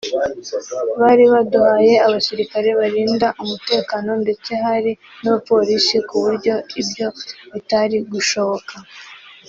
[1.01, 7.07] bari baduhaye abasirikare barinda umutekano ndetse hari n’abapolisi ku buryo ibyo
[7.53, 8.73] bitari gushoboka